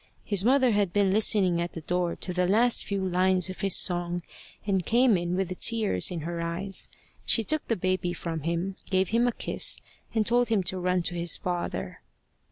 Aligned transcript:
His 0.23 0.43
mother 0.43 0.71
had 0.71 0.91
been 0.93 1.11
listening 1.11 1.61
at 1.61 1.73
the 1.73 1.81
door 1.81 2.15
to 2.15 2.33
the 2.33 2.47
last 2.47 2.85
few 2.85 3.07
lines 3.07 3.51
of 3.51 3.61
his 3.61 3.75
song, 3.75 4.21
and 4.65 4.83
came 4.83 5.15
in 5.15 5.35
with 5.35 5.49
the 5.49 5.53
tears 5.53 6.09
in 6.09 6.21
her 6.21 6.41
eyes. 6.41 6.89
She 7.27 7.43
took 7.43 7.67
the 7.67 7.75
baby 7.75 8.11
from 8.11 8.39
him, 8.39 8.77
gave 8.89 9.09
him 9.09 9.27
a 9.27 9.31
kiss, 9.31 9.77
and 10.15 10.25
told 10.25 10.49
him 10.49 10.63
to 10.63 10.79
run 10.79 11.03
to 11.03 11.13
his 11.13 11.37
father. 11.37 12.01